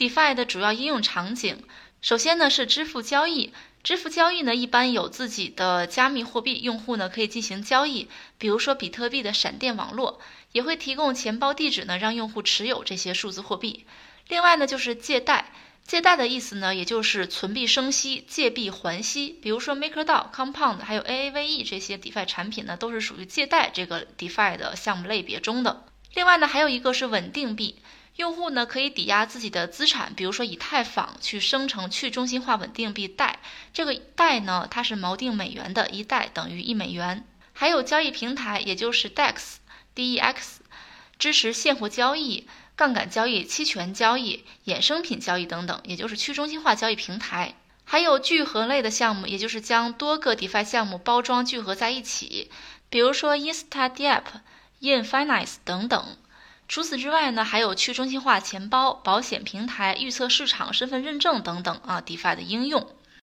[0.00, 1.58] DeFi 的主要应用场景，
[2.00, 3.52] 首先呢是支付交易。
[3.82, 8.08] 支付交易呢一般有自己的加密货币，用户呢可以进行交易，
[8.38, 10.18] 比如说比特币的闪电网络，
[10.52, 13.84] 也会提供钱包地址呢，让用户持有这些数字货币。
[14.28, 15.52] 另外呢就是借贷，
[15.86, 19.28] 借贷的意思呢也就是存币生息，借币还息。
[19.42, 25.84] 比如说 MakerDAO、Compound 还有 Aave 这些 DeFi 产品呢，都是属于借贷这个 DeFi 的项目类别中的。
[26.14, 27.76] 另外呢还有一个是稳定币。
[28.20, 33.40] 用户呢可以抵押自己的资产，比如说以太坊去生成去中心化稳定币贷。
[33.72, 37.26] 这个贷呢，它是锚定美元的，一贷等于一美元。
[37.52, 40.34] 还有交易平台，也就是 DEX，DEX，
[41.18, 47.54] 支持现货交易、杠杆交易、期权交易、衍生品交易等等，也就是去中心化交易平台。
[47.84, 52.50] 还有聚合类的项目，也就是将多个 DeFi 项目包装聚合在一起，
[52.88, 54.22] 比如说 InstaDeep、
[54.80, 56.16] Infinite 等等。
[56.70, 62.86] 除此之外呢，还有去中心化钱包、保险平台、预测市场、身份认证等等啊，DeFi 的应用。